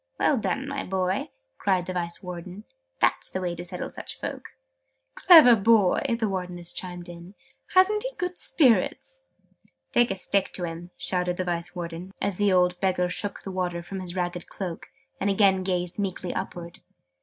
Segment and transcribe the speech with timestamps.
[0.19, 1.29] "Well done, my boy!"
[1.59, 2.63] cried the Vice Warden.
[2.99, 4.55] "That's the way to settle such folk!"
[5.13, 7.35] "Clever boy!", the Wardeness chimed in.
[7.75, 9.25] "Hasn't he good spirits?"
[9.91, 13.51] "Take a stick to him!" shouted the Vice Warden, as the old Beggar shook the
[13.51, 16.79] water from his ragged cloak, and again gazed meekly upwards.